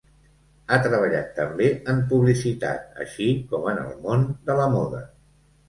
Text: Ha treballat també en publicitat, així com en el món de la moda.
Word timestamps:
Ha 0.69 0.79
treballat 0.87 1.29
també 1.39 1.67
en 1.93 2.01
publicitat, 2.15 2.89
així 3.05 3.29
com 3.55 3.71
en 3.75 3.85
el 3.85 3.95
món 4.09 4.27
de 4.51 4.59
la 4.65 4.69
moda. 4.81 5.07